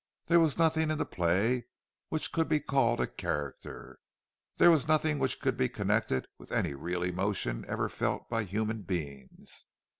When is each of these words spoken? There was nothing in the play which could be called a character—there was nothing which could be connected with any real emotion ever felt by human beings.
There 0.25 0.39
was 0.39 0.57
nothing 0.57 0.89
in 0.89 0.97
the 0.97 1.05
play 1.05 1.67
which 2.09 2.31
could 2.31 2.49
be 2.49 2.59
called 2.59 2.99
a 2.99 3.05
character—there 3.05 4.71
was 4.71 4.87
nothing 4.87 5.19
which 5.19 5.39
could 5.39 5.57
be 5.57 5.69
connected 5.69 6.27
with 6.39 6.51
any 6.51 6.73
real 6.73 7.03
emotion 7.03 7.63
ever 7.67 7.87
felt 7.87 8.27
by 8.27 8.45
human 8.45 8.81
beings. 8.81 9.67